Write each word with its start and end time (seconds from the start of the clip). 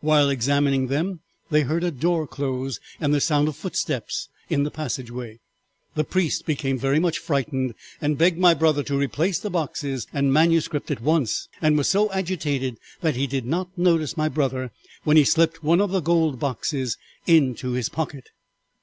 While 0.00 0.28
examining 0.28 0.88
them 0.88 1.20
they 1.50 1.62
heard 1.62 1.84
a 1.84 1.90
door 1.90 2.26
close 2.26 2.80
and 3.00 3.14
the 3.14 3.18
sounds 3.22 3.48
of 3.48 3.56
footsteps 3.56 4.28
in 4.50 4.62
the 4.64 4.70
passageway. 4.70 5.40
The 5.94 6.04
priest 6.04 6.44
became 6.44 6.78
very 6.78 7.00
much 7.00 7.16
frightened 7.18 7.74
and 7.98 8.18
begged 8.18 8.36
my 8.36 8.52
brother 8.52 8.82
to 8.82 8.98
replace 8.98 9.38
the 9.38 9.48
boxes 9.48 10.06
and 10.12 10.34
manuscript 10.34 10.90
at 10.90 11.00
once, 11.00 11.48
and 11.62 11.78
was 11.78 11.88
so 11.88 12.12
agitated 12.12 12.76
that 13.00 13.16
he 13.16 13.26
did 13.26 13.46
not 13.46 13.70
notice 13.78 14.18
my 14.18 14.28
brother 14.28 14.70
when 15.04 15.16
he 15.16 15.24
slipped 15.24 15.64
one 15.64 15.80
of 15.80 15.92
the 15.92 16.00
gold 16.02 16.38
boxes 16.38 16.98
into 17.26 17.70
his 17.70 17.88
pocket. 17.88 18.28